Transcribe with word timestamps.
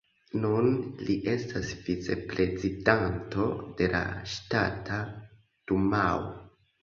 Nun 0.43 0.69
li 1.07 1.15
estas 1.33 1.73
vicprezidanto 1.89 3.45
de 3.81 3.89
la 3.93 4.01
Ŝtata 4.33 4.97
Dumao. 5.73 6.27